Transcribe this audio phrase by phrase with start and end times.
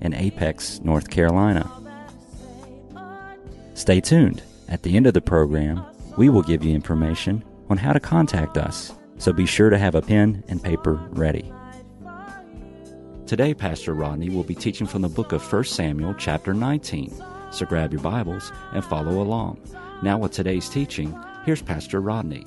[0.00, 1.70] in Apex, North Carolina.
[3.74, 4.42] Stay tuned.
[4.68, 5.84] At the end of the program,
[6.16, 9.94] we will give you information on how to contact us, so be sure to have
[9.94, 11.52] a pen and paper ready.
[13.26, 17.14] Today, Pastor Rodney will be teaching from the book of 1 Samuel, chapter 19.
[17.52, 19.60] So grab your Bibles and follow along.
[20.02, 22.44] Now, with today's teaching, here's Pastor Rodney.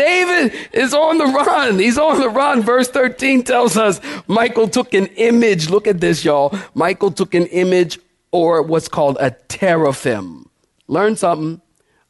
[0.00, 1.78] David is on the run.
[1.78, 2.62] He's on the run.
[2.62, 5.68] Verse 13 tells us Michal took an image.
[5.68, 6.56] Look at this, y'all.
[6.74, 7.98] Michal took an image
[8.32, 10.48] or what's called a teraphim.
[10.88, 11.60] Learn something.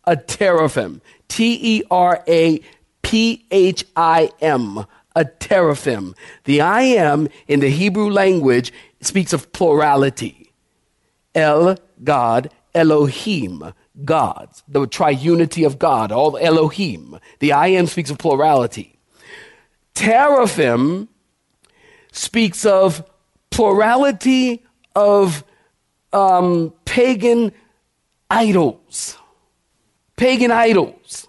[0.05, 1.01] A teraphim.
[1.27, 2.61] T E R A
[3.03, 4.87] P H I M.
[5.17, 6.15] A teraphim.
[6.45, 10.53] The I am in the Hebrew language speaks of plurality.
[11.35, 13.73] El, God, Elohim
[14.05, 17.19] gods, the triunity of God, all Elohim.
[17.39, 18.99] The I am speaks of plurality.
[19.95, 21.09] Teraphim
[22.13, 23.05] speaks of
[23.51, 25.45] plurality of
[26.13, 27.53] um, pagan
[28.31, 29.17] idols.
[30.17, 31.29] Pagan idols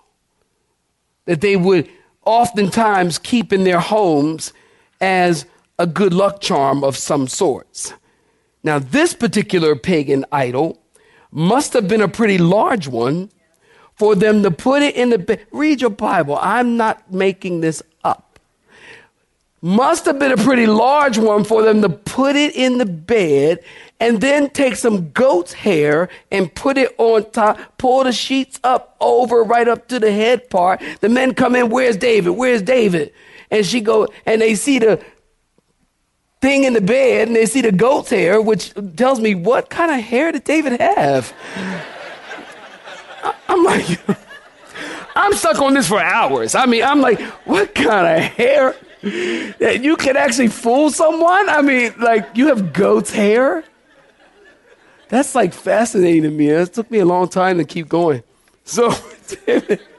[1.25, 1.89] that they would
[2.25, 4.53] oftentimes keep in their homes
[4.99, 5.45] as
[5.80, 7.94] a good luck charm of some sorts.
[8.64, 10.81] Now, this particular pagan idol
[11.32, 13.30] must have been a pretty large one
[13.96, 15.46] for them to put it in the bed.
[15.52, 16.38] Read your Bible.
[16.42, 18.40] I'm not making this up.
[19.62, 23.60] Must have been a pretty large one for them to put it in the bed
[24.00, 28.95] and then take some goat's hair and put it on top, pull the sheets up
[29.00, 30.82] over right up to the head part.
[31.02, 32.32] The men come in, where's David?
[32.32, 33.14] Where's David?
[33.52, 35.05] And she go, and they see the
[36.42, 39.92] thing in the bed and they see the goat's hair, which tells me what kind
[39.92, 41.32] of hair did David have?
[43.48, 44.00] I'm like,
[45.16, 46.56] I'm stuck on this for hours.
[46.56, 48.76] I mean, I'm like, what kind of hair
[49.60, 51.48] that you can actually fool someone?
[51.50, 53.64] I mean, like, you have goat's hair?
[55.10, 56.48] That's like fascinating to me.
[56.48, 58.23] It took me a long time to keep going.
[58.64, 58.94] So,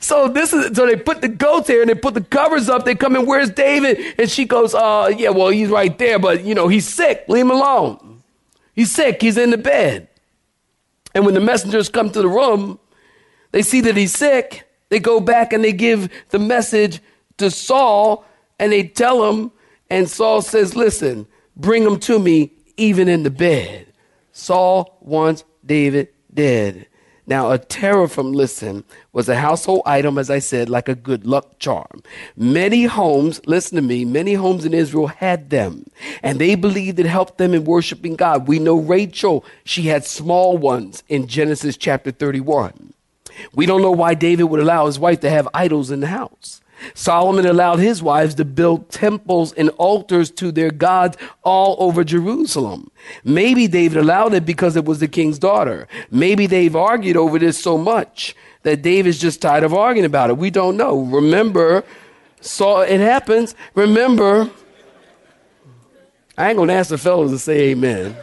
[0.00, 2.84] So this is so they put the goats there and they put the covers up.
[2.84, 4.00] They come in, where's David?
[4.18, 7.24] And she goes, uh, yeah, well, he's right there, but you know, he's sick.
[7.28, 8.22] Leave him alone.
[8.74, 10.08] He's sick, he's in the bed.
[11.14, 12.78] And when the messengers come to the room,
[13.52, 14.66] they see that he's sick.
[14.88, 17.00] They go back and they give the message
[17.36, 18.24] to Saul
[18.58, 19.52] and they tell him,
[19.90, 23.92] and Saul says, Listen, bring him to me even in the bed.
[24.32, 26.86] Saul wants David dead.
[27.30, 28.82] Now, a teraphim, listen,
[29.12, 32.02] was a household item, as I said, like a good luck charm.
[32.36, 35.86] Many homes, listen to me, many homes in Israel had them,
[36.24, 38.48] and they believed it helped them in worshiping God.
[38.48, 42.94] We know Rachel, she had small ones in Genesis chapter 31.
[43.54, 46.60] We don't know why David would allow his wife to have idols in the house.
[46.94, 52.90] Solomon allowed his wives to build temples and altars to their gods all over Jerusalem.
[53.24, 55.88] Maybe David allowed it because it was the king's daughter.
[56.10, 60.36] Maybe they've argued over this so much that David's just tired of arguing about it.
[60.36, 61.00] We don't know.
[61.00, 61.84] Remember,
[62.40, 63.54] so it happens.
[63.74, 64.50] Remember,
[66.36, 68.16] I ain't gonna ask the fellows to say amen.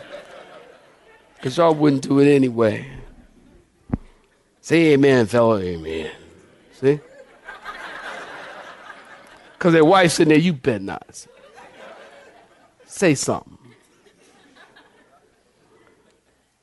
[1.35, 2.87] Because y'all wouldn't do it anyway.
[4.61, 6.11] Say amen, fellow, amen.
[6.73, 6.99] See?
[9.57, 11.25] Because their wife's sitting there, you better not.
[12.85, 13.57] Say something.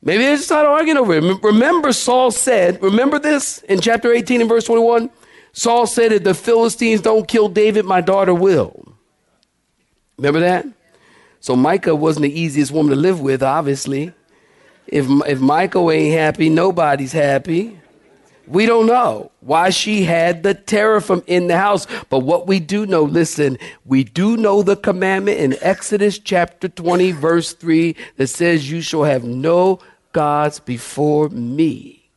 [0.02, 1.42] Maybe they just started arguing over it.
[1.42, 5.08] Remember, Saul said, remember this in chapter 18 and verse 21?
[5.52, 8.94] Saul said, If the Philistines don't kill David, my daughter will.
[10.18, 10.66] Remember that?
[11.40, 14.12] So Michal wasn't the easiest woman to live with, obviously.
[14.86, 17.78] If, if Michal ain't happy, nobody's happy.
[18.46, 21.86] We don't know why she had the teraphim in the house.
[22.10, 27.12] But what we do know, listen, we do know the commandment in Exodus chapter 20,
[27.12, 29.80] verse 3, that says, You shall have no
[30.12, 32.10] gods before me.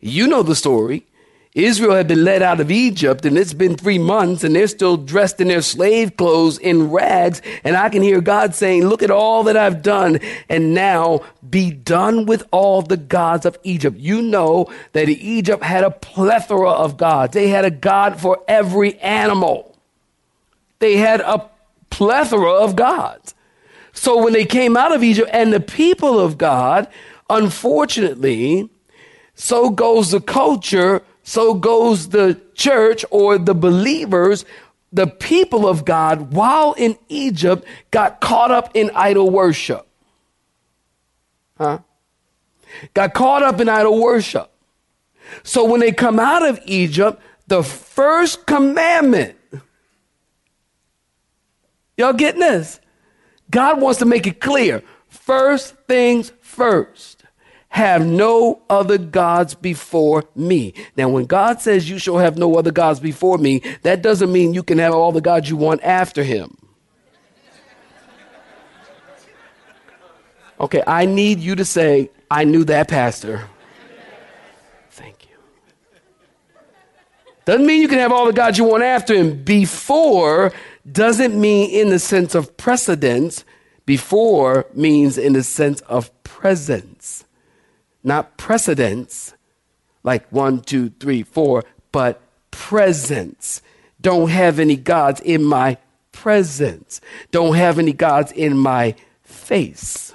[0.00, 1.06] You know the story.
[1.54, 4.96] Israel had been led out of Egypt and it's been three months and they're still
[4.96, 7.42] dressed in their slave clothes in rags.
[7.62, 10.18] And I can hear God saying, look at all that I've done
[10.48, 13.98] and now be done with all the gods of Egypt.
[13.98, 17.34] You know that Egypt had a plethora of gods.
[17.34, 19.76] They had a God for every animal.
[20.78, 21.50] They had a
[21.90, 23.34] plethora of gods.
[23.92, 26.88] So when they came out of Egypt and the people of God,
[27.28, 28.70] unfortunately,
[29.34, 34.44] so goes the culture, so goes the church or the believers,
[34.92, 39.86] the people of God, while in Egypt, got caught up in idol worship.
[41.56, 41.78] Huh?
[42.94, 44.50] Got caught up in idol worship.
[45.42, 49.36] So when they come out of Egypt, the first commandment,
[51.96, 52.80] y'all getting this?
[53.50, 54.82] God wants to make it clear.
[55.08, 57.21] First things first.
[57.72, 60.74] Have no other gods before me.
[60.94, 64.52] Now, when God says you shall have no other gods before me, that doesn't mean
[64.52, 66.54] you can have all the gods you want after him.
[70.60, 73.48] Okay, I need you to say, I knew that, Pastor.
[74.90, 75.36] Thank you.
[77.46, 79.42] Doesn't mean you can have all the gods you want after him.
[79.42, 80.52] Before
[80.90, 83.46] doesn't mean in the sense of precedence.
[83.86, 87.24] Before means in the sense of presence,
[88.04, 89.34] not precedence,
[90.02, 92.20] like one, two, three, four, but
[92.50, 93.62] presence.
[94.00, 95.78] Don't have any gods in my
[96.10, 97.00] presence.
[97.30, 100.12] Don't have any gods in my face.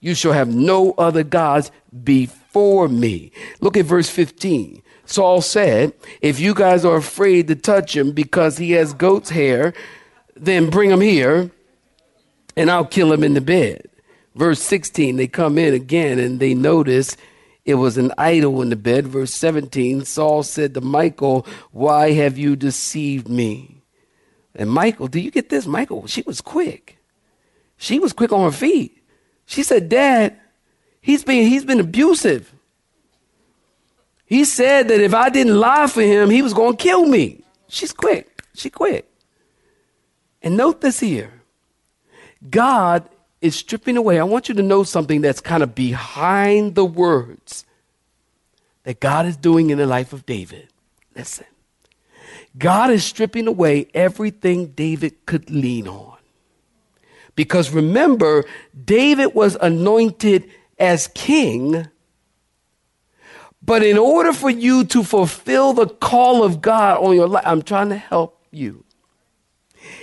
[0.00, 1.70] You shall have no other gods
[2.04, 3.32] before me.
[3.60, 4.82] Look at verse 15.
[5.04, 9.74] Saul said, If you guys are afraid to touch him because he has goat's hair,
[10.34, 11.50] then bring him here
[12.56, 13.88] and I'll kill him in the bed.
[14.34, 17.16] Verse 16, they come in again and they notice
[17.64, 19.06] it was an idol in the bed.
[19.06, 23.82] Verse 17, Saul said to Michal, Why have you deceived me?
[24.54, 25.66] And Michal, do you get this?
[25.66, 26.98] Michal, she was quick.
[27.76, 29.02] She was quick on her feet.
[29.46, 30.38] She said, Dad,
[31.00, 32.52] he's been, he's been abusive.
[34.24, 37.44] He said that if I didn't lie for him, he was going to kill me.
[37.68, 38.44] She's quick.
[38.54, 39.08] She quick.
[40.42, 41.42] And note this here.
[42.48, 43.08] God
[43.42, 44.18] is stripping away.
[44.18, 47.66] I want you to know something that's kind of behind the words
[48.84, 50.68] that God is doing in the life of David.
[51.14, 51.46] Listen.
[52.56, 56.16] God is stripping away everything David could lean on.
[57.34, 58.44] Because remember,
[58.84, 60.48] David was anointed
[60.78, 61.88] as king.
[63.62, 67.62] But in order for you to fulfill the call of God on your life, I'm
[67.62, 68.84] trying to help you.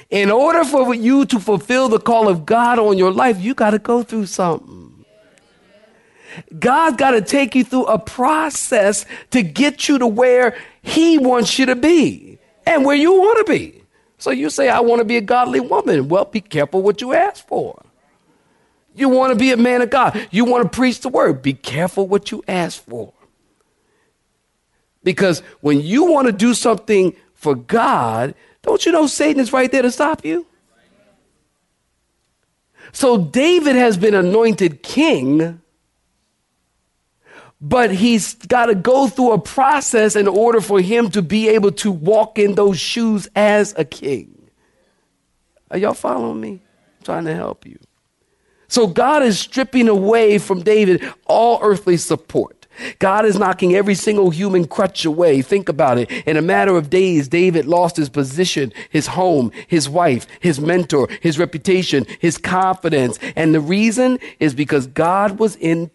[0.09, 3.71] In order for you to fulfill the call of God on your life, you got
[3.71, 5.05] to go through something.
[6.57, 11.59] God got to take you through a process to get you to where He wants
[11.59, 13.83] you to be and where you want to be.
[14.17, 16.09] So you say, I want to be a godly woman.
[16.09, 17.81] Well, be careful what you ask for.
[18.93, 20.27] You want to be a man of God.
[20.29, 21.41] You want to preach the word.
[21.41, 23.13] Be careful what you ask for.
[25.03, 29.71] Because when you want to do something for God, don't you know Satan is right
[29.71, 30.45] there to stop you?
[32.91, 35.61] So David has been anointed king,
[37.61, 41.71] but he's got to go through a process in order for him to be able
[41.73, 44.49] to walk in those shoes as a king.
[45.71, 46.51] Are y'all following me?
[46.51, 47.77] I'm trying to help you.
[48.67, 52.58] So God is stripping away from David all earthly support.
[52.99, 55.41] God is knocking every single human crutch away.
[55.41, 56.11] Think about it.
[56.27, 61.07] In a matter of days, David lost his position, his home, his wife, his mentor,
[61.21, 63.19] his reputation, his confidence.
[63.35, 65.91] And the reason is because God was in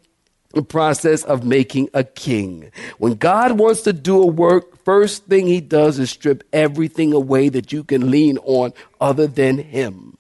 [0.55, 2.71] the process of making a king.
[2.99, 7.49] When God wants to do a work, first thing he does is strip everything away
[7.49, 10.14] that you can lean on other than him.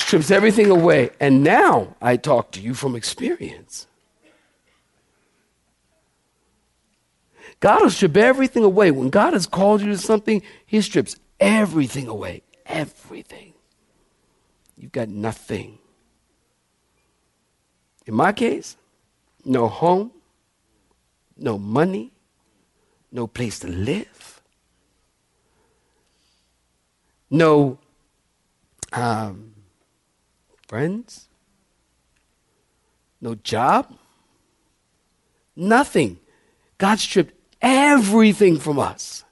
[0.00, 1.10] Strips everything away.
[1.20, 3.86] And now I talk to you from experience.
[7.60, 8.90] God will strip everything away.
[8.90, 12.42] When God has called you to something, He strips everything away.
[12.66, 13.52] Everything.
[14.76, 15.78] You've got nothing.
[18.06, 18.76] In my case,
[19.44, 20.10] no home,
[21.36, 22.12] no money,
[23.12, 24.40] no place to live,
[27.30, 27.78] no
[28.92, 29.49] um,
[30.70, 31.28] friends,
[33.20, 33.92] no job,
[35.56, 36.16] nothing.
[36.78, 39.24] God stripped everything from us,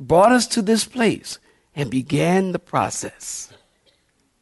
[0.00, 1.38] brought us to this place,
[1.76, 3.52] and began the process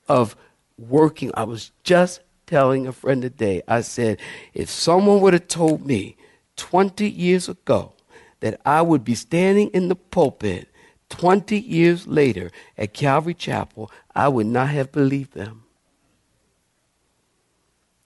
[0.08, 0.36] of
[0.78, 1.32] working.
[1.34, 4.20] I was just telling a friend today, I said,
[4.54, 6.16] if someone would have told me
[6.58, 7.94] 20 years ago
[8.38, 10.68] that I would be standing in the pulpit
[11.10, 15.64] 20 years later at Calvary Chapel, I would not have believed them.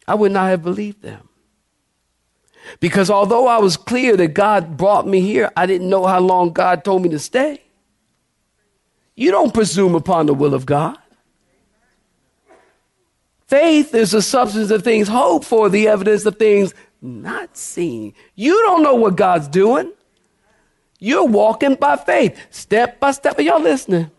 [0.07, 1.29] I would not have believed them.
[2.81, 6.53] Because although I was clear that God brought me here, I didn't know how long
[6.53, 7.63] God told me to stay.
[9.15, 10.99] You don't presume upon the will of God.
[13.47, 18.15] Faith is the substance of things hoped for, the evidence of things not seen.
[18.35, 19.93] You don't know what God's doing.
[20.99, 23.39] You're walking by faith, step by step.
[23.39, 24.11] Are y'all listening?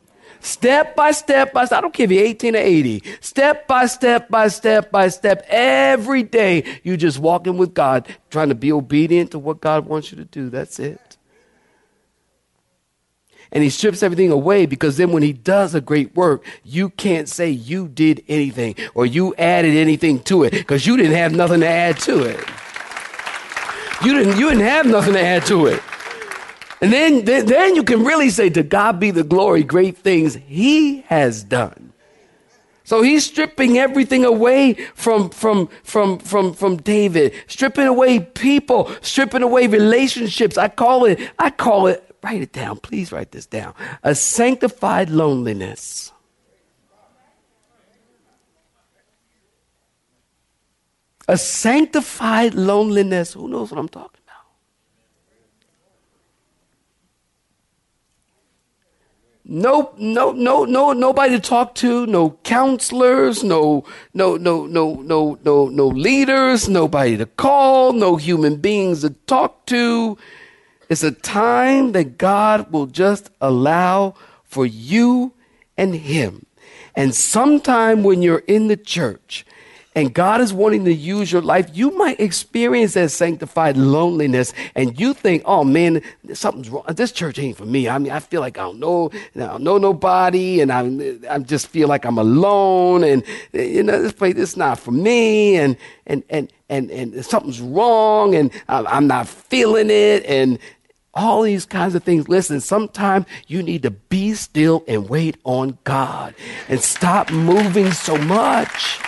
[0.46, 1.79] Step by step by step.
[1.79, 3.03] I don't care if you're 18 or 80.
[3.20, 5.44] Step by step by step by step.
[5.50, 10.12] Every day, you're just walking with God, trying to be obedient to what God wants
[10.12, 10.51] you to do.
[10.51, 11.17] That's it.
[13.51, 17.27] And he strips everything away because then when he does a great work, you can't
[17.27, 21.62] say you did anything or you added anything to it because you didn't have nothing
[21.62, 22.39] to add to it.
[24.03, 25.82] You didn't, you didn't have nothing to add to it.
[26.82, 30.36] And then, then, then you can really say, To God be the glory, great things
[30.36, 31.94] He has done.
[32.86, 39.41] So he's stripping everything away from, from, from, from, from David, stripping away people, stripping
[39.41, 40.55] away relationships.
[40.55, 43.74] I call it, I call it, write it down, please write this down.
[44.03, 46.12] A sanctified loneliness.
[51.27, 53.34] A sanctified loneliness.
[53.34, 54.22] Who knows what I'm talking
[59.47, 65.37] no no no no nobody to talk to no counselors no no no no no
[65.43, 70.17] no no leaders nobody to call no human beings to talk to.
[70.89, 75.33] It's a time that god will just allow for you
[75.77, 76.47] and him.
[76.95, 79.45] And sometime when you're in the church
[79.95, 84.99] and God is wanting to use your life, you might experience that sanctified loneliness and
[84.99, 86.01] you think, oh man,
[86.33, 86.83] something's wrong.
[86.89, 87.87] This church ain't for me.
[87.87, 91.39] I mean, I feel like I don't know, I don't know nobody and I, I
[91.39, 93.23] just feel like I'm alone and,
[93.53, 98.35] you know, this place is not for me and, and, and, and, and something's wrong
[98.35, 100.59] and I'm not feeling it and,
[101.17, 102.27] all these kinds of things.
[102.27, 106.35] Listen, sometimes you need to be still and wait on God
[106.67, 108.99] and stop moving so much.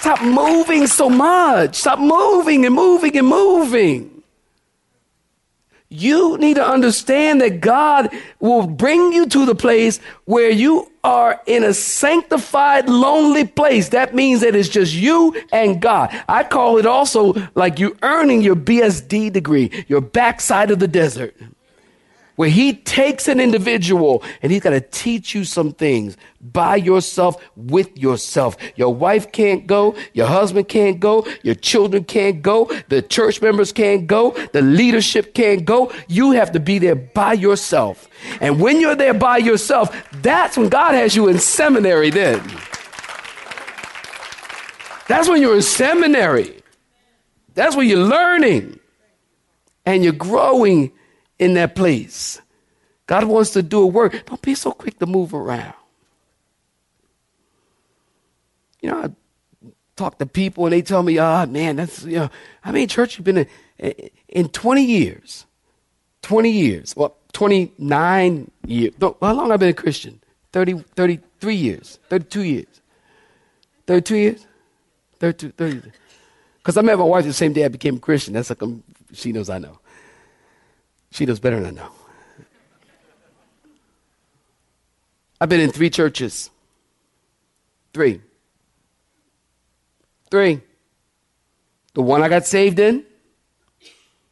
[0.00, 1.74] Stop moving so much.
[1.74, 4.22] Stop moving and moving and moving.
[5.88, 11.40] You need to understand that God will bring you to the place where you are
[11.46, 13.88] in a sanctified, lonely place.
[13.88, 16.10] That means that it's just you and God.
[16.28, 21.34] I call it also like you earning your BSD degree, your backside of the desert
[22.38, 27.44] where he takes an individual and he's got to teach you some things by yourself
[27.56, 28.56] with yourself.
[28.76, 33.72] Your wife can't go, your husband can't go, your children can't go, the church members
[33.72, 35.92] can't go, the leadership can't go.
[36.06, 38.08] You have to be there by yourself.
[38.40, 39.90] And when you're there by yourself,
[40.22, 42.40] that's when God has you in seminary then.
[45.08, 46.62] That's when you're in seminary.
[47.54, 48.78] That's when you're learning
[49.84, 50.92] and you're growing
[51.38, 52.40] in that place.
[53.06, 54.26] God wants to do a work.
[54.26, 55.74] Don't be so quick to move around.
[58.80, 62.30] You know, I talk to people and they tell me, oh, man, that's, you know,
[62.64, 63.46] I mean, church has been
[63.78, 65.46] in, in 20 years.
[66.22, 66.94] 20 years.
[66.96, 68.94] Well, 29 years.
[69.00, 70.20] How long I've I been a Christian?
[70.52, 71.98] 30, 33 years.
[72.08, 72.66] 32 years.
[73.86, 74.46] 32 years?
[75.20, 75.92] 32, 30.
[76.58, 78.34] Because I met my wife the same day I became a Christian.
[78.34, 79.78] That's like, I'm, she knows I know.
[81.10, 81.90] She does better than I know.
[85.40, 86.50] I've been in three churches.
[87.92, 88.20] Three.
[90.30, 90.60] Three.
[91.94, 93.04] The one I got saved in,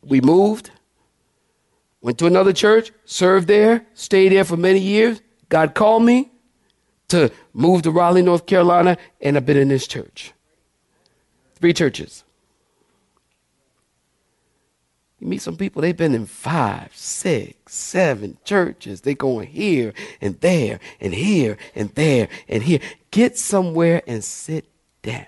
[0.03, 0.71] we moved,
[2.01, 5.21] went to another church, served there, stayed there for many years.
[5.49, 6.31] God called me
[7.09, 10.33] to move to Raleigh, North Carolina, and I've been in this church.
[11.55, 12.25] Three churches.
[15.19, 19.01] You meet some people, they've been in five, six, seven churches.
[19.01, 22.81] They going here and there and here and there and here.
[23.11, 24.67] Get somewhere and sit
[25.03, 25.27] down.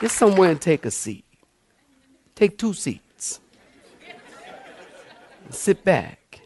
[0.00, 1.24] Get somewhere and take a seat.
[2.34, 3.40] Take two seats.
[5.50, 6.40] sit back.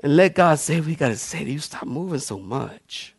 [0.00, 3.15] And let God say, we got to say to you, stop moving so much.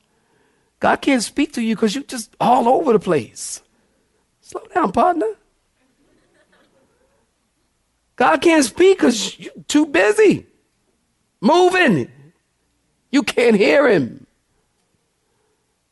[0.79, 3.62] God can't speak to you because you're just all over the place.
[4.41, 5.34] Slow down, partner.
[8.15, 10.46] God can't speak because you're too busy
[11.41, 12.12] moving.
[13.12, 14.25] You can't hear him.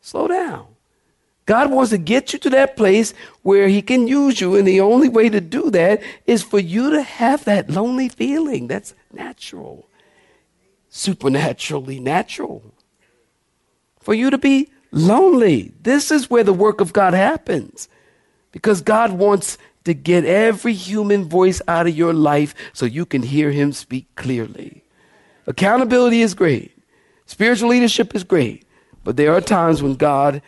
[0.01, 0.67] Slow down.
[1.45, 3.13] God wants to get you to that place
[3.43, 6.89] where He can use you, and the only way to do that is for you
[6.91, 8.67] to have that lonely feeling.
[8.67, 9.87] That's natural,
[10.89, 12.73] supernaturally natural.
[13.99, 15.73] For you to be lonely.
[15.83, 17.87] This is where the work of God happens
[18.51, 23.21] because God wants to get every human voice out of your life so you can
[23.21, 24.83] hear him speak clearly.
[25.45, 26.71] Accountability is great.
[27.27, 28.65] Spiritual leadership is great.
[29.03, 30.41] But there are times when God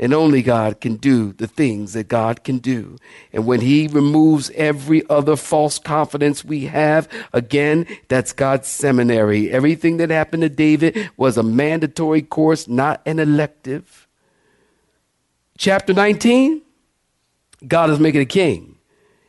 [0.00, 2.96] and only God can do the things that God can do.
[3.34, 9.50] And when He removes every other false confidence we have, again, that's God's seminary.
[9.50, 14.08] Everything that happened to David was a mandatory course, not an elective.
[15.58, 16.62] Chapter 19
[17.66, 18.76] God is making a king.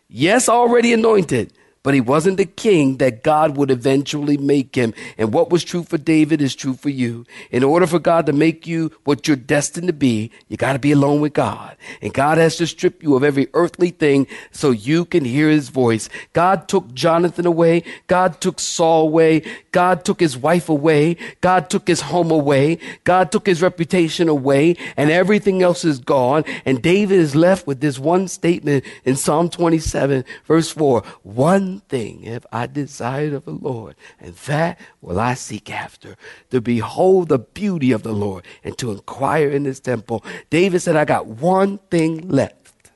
[0.08, 1.51] Yes, already anointed,
[1.84, 4.94] but he wasn't the king that God would eventually make him.
[5.18, 7.26] And what was true for David is true for you.
[7.50, 10.80] In order for God to make you what you're destined to be, you got to
[10.80, 11.76] be alone with God.
[12.02, 15.70] And God has to strip you of every earthly thing so you can hear his
[15.70, 16.08] voice.
[16.34, 17.84] God took Jonathan away.
[18.06, 19.42] God took Saul away.
[19.72, 21.18] God took his wife away.
[21.42, 22.78] God took his home away.
[23.06, 26.44] God took his reputation away and everything else is gone.
[26.64, 31.02] And David is left with this one statement in Psalm 27 verse 4.
[31.24, 36.16] One thing have I desired of the Lord, and that will I seek after,
[36.50, 40.24] to behold the beauty of the Lord and to inquire in his temple.
[40.50, 42.92] David said, I got one thing left,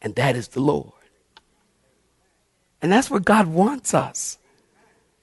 [0.00, 0.92] and that is the Lord.
[2.82, 4.38] And that's what God wants us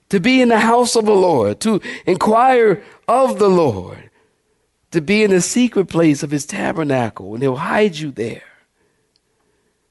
[0.09, 4.09] to be in the house of the Lord, to inquire of the Lord,
[4.91, 8.43] to be in the secret place of his tabernacle, and he'll hide you there.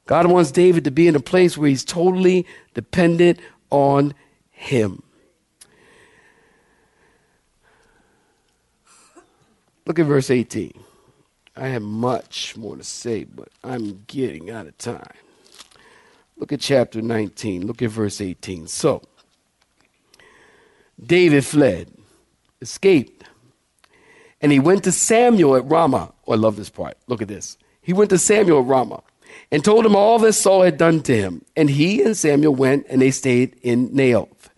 [0.07, 4.15] God wants David to be in a place where he's totally dependent on
[4.51, 5.03] him.
[9.85, 10.73] Look at verse 18.
[11.57, 15.15] I have much more to say, but I'm getting out of time.
[16.37, 17.67] Look at chapter 19.
[17.67, 18.69] Look at verse 18.
[18.69, 19.03] So,
[21.03, 21.93] David fled,
[22.61, 23.25] escaped,
[24.41, 26.13] and he went to Samuel at Ramah.
[26.27, 26.97] Oh, I love this part.
[27.07, 27.57] Look at this.
[27.81, 29.03] He went to Samuel at Ramah
[29.51, 31.45] and told him all that Saul had done to him.
[31.57, 34.49] And he and Samuel went and they stayed in Naioth.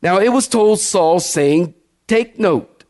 [0.00, 1.74] Now it was told Saul, saying,
[2.06, 2.84] Take note,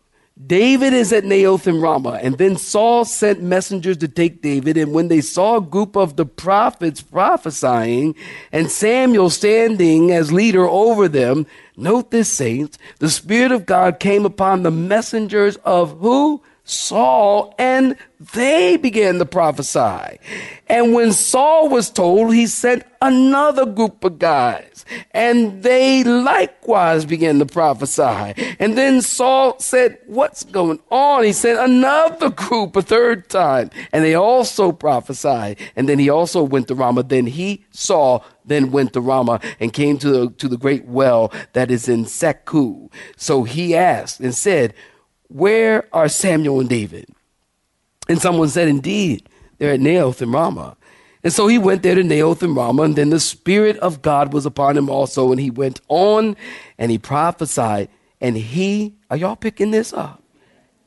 [0.47, 2.21] David is at Naioth in Ramah.
[2.23, 4.77] And then Saul sent messengers to take David.
[4.77, 8.15] And when they saw a group of the prophets prophesying
[8.51, 14.25] and Samuel standing as leader over them, note this, saints, the Spirit of God came
[14.25, 16.43] upon the messengers of who?
[16.73, 17.97] Saul, and
[18.33, 20.19] they began to prophesy.
[20.69, 27.39] And when Saul was told, he sent another group of guys, and they likewise began
[27.41, 28.35] to prophesy.
[28.59, 31.25] And then Saul said, What's going on?
[31.25, 35.59] He sent another group a third time, and they also prophesied.
[35.77, 37.05] And then he also went to Ramah.
[37.05, 41.33] Then he, Saul, then went to Ramah and came to the, to the great well
[41.53, 42.91] that is in Sechu.
[43.17, 44.75] So he asked and said,
[45.33, 47.09] where are Samuel and David?
[48.09, 50.77] And someone said, Indeed, they're at Naioth and Ramah.
[51.25, 54.33] And so he went there to Naioth and Ramah, and then the Spirit of God
[54.33, 56.37] was upon him also, and he went on
[56.79, 57.89] and he prophesied.
[58.21, 60.23] And he, are y'all picking this up?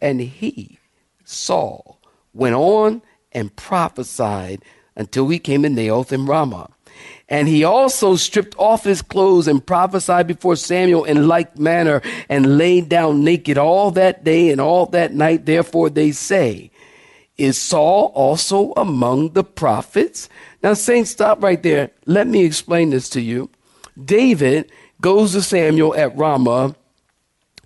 [0.01, 0.77] And he,
[1.23, 1.99] Saul,
[2.33, 4.63] went on and prophesied
[4.95, 6.69] until he came to Naioth and Ramah.
[7.27, 12.57] And he also stripped off his clothes and prophesied before Samuel in like manner and
[12.57, 15.45] laid down naked all that day and all that night.
[15.45, 16.69] Therefore they say,
[17.37, 20.29] is Saul also among the prophets?
[20.61, 21.91] Now, saints, stop right there.
[22.05, 23.49] Let me explain this to you.
[24.03, 26.75] David goes to Samuel at Ramah,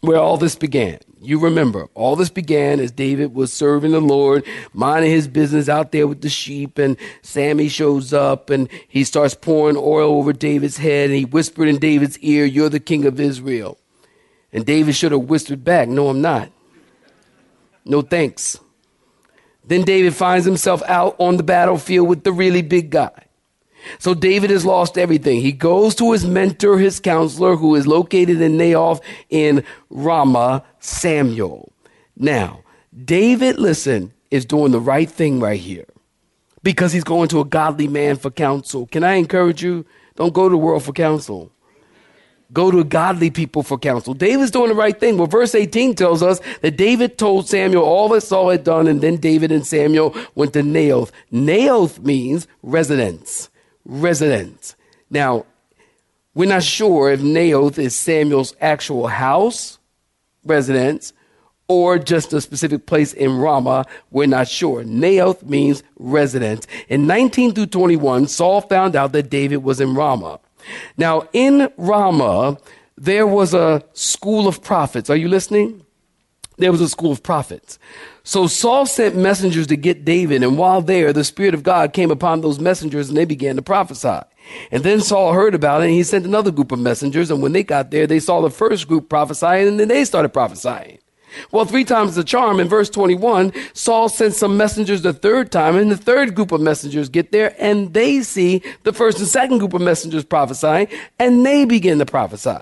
[0.01, 0.99] where all this began.
[1.21, 5.91] You remember, all this began as David was serving the Lord, minding his business out
[5.91, 10.77] there with the sheep, and Sammy shows up and he starts pouring oil over David's
[10.77, 13.77] head, and he whispered in David's ear, You're the king of Israel.
[14.53, 16.51] And David should have whispered back, No, I'm not.
[17.83, 18.57] No thanks.
[19.65, 23.25] Then David finds himself out on the battlefield with the really big guy.
[23.97, 25.41] So David has lost everything.
[25.41, 31.71] He goes to his mentor, his counselor, who is located in Naioth in Ramah, Samuel.
[32.15, 32.63] Now,
[33.05, 35.85] David, listen, is doing the right thing right here
[36.63, 38.87] because he's going to a godly man for counsel.
[38.87, 39.85] Can I encourage you?
[40.15, 41.51] Don't go to the world for counsel.
[42.51, 44.13] Go to godly people for counsel.
[44.15, 45.17] David's doing the right thing.
[45.17, 49.01] Well, verse 18 tells us that David told Samuel all that Saul had done, and
[49.01, 51.11] then David and Samuel went to Naioth.
[51.31, 53.49] Naioth means residence
[53.85, 54.75] residence.
[55.09, 55.45] Now,
[56.33, 59.79] we're not sure if Naioth is Samuel's actual house,
[60.45, 61.13] residence,
[61.67, 63.85] or just a specific place in Ramah.
[64.11, 64.83] We're not sure.
[64.83, 66.67] Naioth means residence.
[66.87, 70.39] In 19 through 21, Saul found out that David was in Ramah.
[70.97, 72.57] Now, in Ramah,
[72.97, 75.09] there was a school of prophets.
[75.09, 75.85] Are you listening?
[76.57, 77.79] There was a school of prophets.
[78.29, 82.11] So Saul sent messengers to get David, and while there, the Spirit of God came
[82.11, 84.19] upon those messengers and they began to prophesy.
[84.71, 87.31] And then Saul heard about it and he sent another group of messengers.
[87.31, 90.29] And when they got there, they saw the first group prophesying and then they started
[90.29, 90.99] prophesying.
[91.51, 92.59] Well, three times the charm.
[92.59, 96.61] In verse 21, Saul sent some messengers the third time, and the third group of
[96.61, 100.87] messengers get there, and they see the first and second group of messengers prophesying,
[101.17, 102.59] and they begin to prophesy.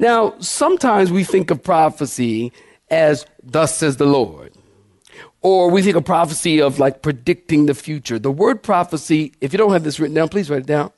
[0.00, 2.52] Now, sometimes we think of prophecy
[2.90, 4.52] as, Thus says the Lord.
[5.44, 8.18] Or we think of prophecy of like predicting the future.
[8.18, 10.90] The word prophecy, if you don't have this written down, please write it down.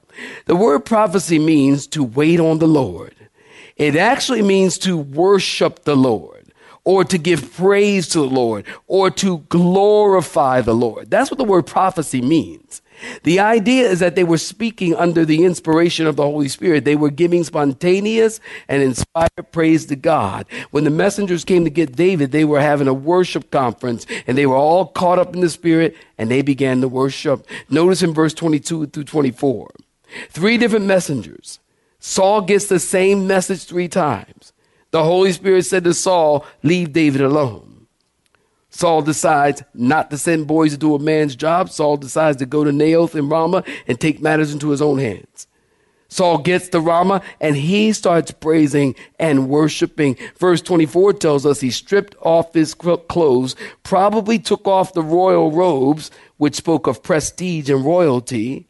[0.44, 3.16] The word prophecy means to wait on the Lord.
[3.76, 6.52] It actually means to worship the Lord
[6.84, 11.10] or to give praise to the Lord or to glorify the Lord.
[11.10, 12.82] That's what the word prophecy means.
[13.22, 16.84] The idea is that they were speaking under the inspiration of the Holy Spirit.
[16.84, 20.46] They were giving spontaneous and inspired praise to God.
[20.70, 24.46] When the messengers came to get David, they were having a worship conference and they
[24.46, 27.46] were all caught up in the Spirit and they began to worship.
[27.68, 29.70] Notice in verse 22 through 24,
[30.30, 31.58] three different messengers.
[31.98, 34.52] Saul gets the same message three times.
[34.92, 37.65] The Holy Spirit said to Saul, Leave David alone.
[38.76, 41.70] Saul decides not to send boys to do a man's job.
[41.70, 45.46] Saul decides to go to Naioth and Ramah and take matters into his own hands.
[46.08, 50.18] Saul gets to Ramah and he starts praising and worshiping.
[50.38, 56.10] Verse 24 tells us he stripped off his clothes, probably took off the royal robes,
[56.36, 58.68] which spoke of prestige and royalty,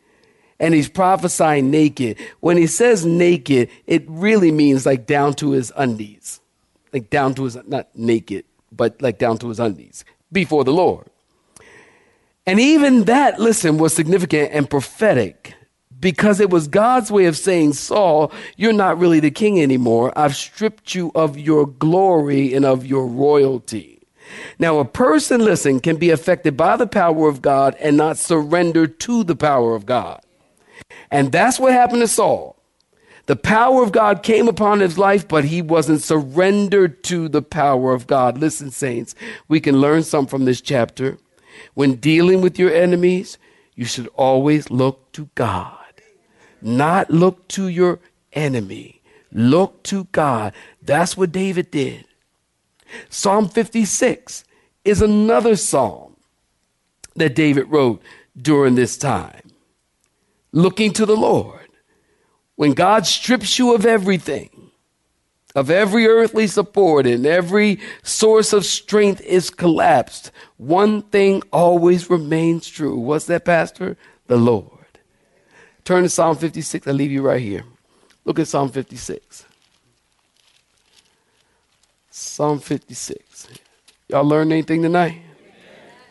[0.61, 2.17] and he's prophesying naked.
[2.39, 6.41] When he says naked, it really means like down to his undies,
[6.93, 11.09] like down to his, not naked, but like down to his undies before the Lord.
[12.47, 15.55] And even that, listen, was significant and prophetic
[15.99, 20.13] because it was God's way of saying, Saul, you're not really the king anymore.
[20.17, 24.03] I've stripped you of your glory and of your royalty.
[24.59, 28.87] Now, a person, listen, can be affected by the power of God and not surrender
[28.87, 30.21] to the power of God.
[31.11, 32.56] And that's what happened to Saul.
[33.27, 37.93] The power of God came upon his life, but he wasn't surrendered to the power
[37.93, 38.39] of God.
[38.39, 39.15] Listen, saints,
[39.49, 41.19] we can learn some from this chapter.
[41.75, 43.39] When dealing with your enemies,
[43.75, 45.77] you should always look to God,
[46.63, 48.01] not look to your
[48.33, 48.97] enemy.
[49.33, 50.55] Look to God.
[50.81, 52.05] That's what David did.
[53.11, 54.45] Psalm 56
[54.85, 56.17] is another psalm
[57.17, 58.01] that David wrote
[58.41, 59.51] during this time,
[60.53, 61.66] looking to the Lord.
[62.57, 64.51] When God strips you of everything,
[65.55, 72.69] of every earthly support and every source of strength is collapsed, one thing always remains
[72.69, 72.99] true.
[72.99, 73.97] What's that, Pastor?
[74.27, 74.71] The Lord.
[75.85, 76.87] Turn to Psalm 56.
[76.87, 77.65] I'll leave you right here.
[78.25, 79.45] Look at Psalm 56.
[82.11, 83.49] Psalm 56.
[84.09, 85.23] Y'all learned anything tonight?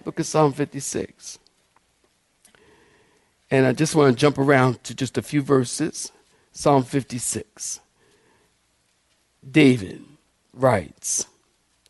[0.06, 1.40] Look at Psalm 56.
[3.52, 6.12] And I just want to jump around to just a few verses.
[6.56, 7.82] Psalm 56.
[9.52, 10.02] David
[10.54, 11.28] writes,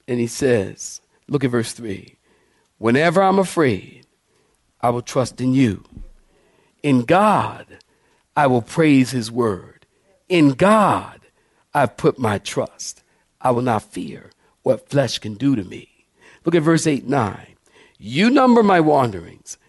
[0.07, 2.15] and he says, look at verse 3
[2.79, 4.07] Whenever I'm afraid,
[4.81, 5.85] I will trust in you.
[6.81, 7.77] In God,
[8.35, 9.85] I will praise his word.
[10.27, 11.21] In God,
[11.73, 13.03] I've put my trust.
[13.39, 14.31] I will not fear
[14.63, 16.07] what flesh can do to me.
[16.43, 17.55] Look at verse 8 9.
[17.99, 19.59] You number my wanderings.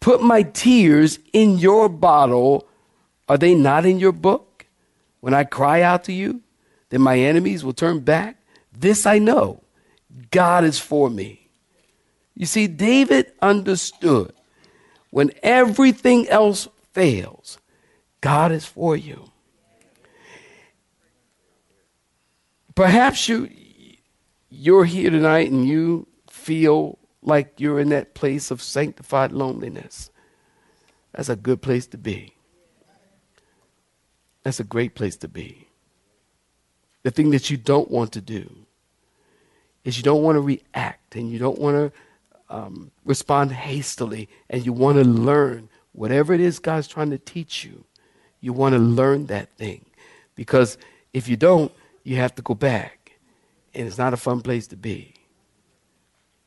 [0.00, 2.66] Put my tears in your bottle
[3.30, 4.66] are they not in your book?
[5.20, 6.42] When I cry out to you,
[6.88, 8.42] then my enemies will turn back.
[8.76, 9.62] This I know
[10.32, 11.48] God is for me.
[12.34, 14.32] You see, David understood
[15.10, 17.58] when everything else fails,
[18.20, 19.30] God is for you.
[22.74, 23.48] Perhaps you
[24.48, 30.10] you're here tonight and you feel like you're in that place of sanctified loneliness.
[31.12, 32.34] That's a good place to be.
[34.42, 35.68] That's a great place to be.
[37.02, 38.50] The thing that you don't want to do
[39.84, 44.64] is you don't want to react and you don't want to um, respond hastily and
[44.64, 47.84] you want to learn whatever it is God's trying to teach you.
[48.40, 49.84] You want to learn that thing
[50.34, 50.78] because
[51.12, 51.72] if you don't,
[52.04, 53.12] you have to go back
[53.74, 55.14] and it's not a fun place to be.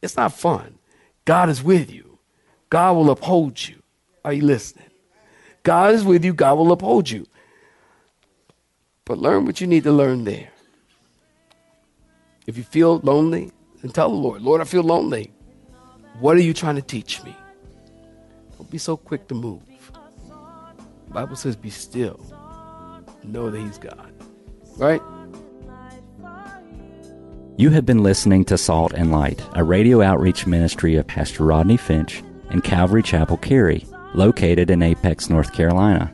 [0.02, 0.78] It's not fun.
[1.26, 2.20] God is with you.
[2.70, 3.82] God will uphold you.
[4.26, 4.90] Are you listening?
[5.64, 6.34] God is with you.
[6.34, 7.26] God will uphold you.
[9.06, 10.50] But learn what you need to learn there.
[12.48, 15.32] If you feel lonely, then tell the Lord, Lord, I feel lonely.
[16.20, 17.36] What are you trying to teach me?
[18.58, 19.62] Don't be so quick to move.
[21.08, 22.20] The Bible says, be still.
[23.24, 24.14] Know that He's God.
[24.78, 25.02] Right?
[27.58, 31.78] You have been listening to Salt and Light, a radio outreach ministry of Pastor Rodney
[31.78, 33.86] Finch and Calvary Chapel Cary,
[34.16, 36.14] located in Apex, North Carolina.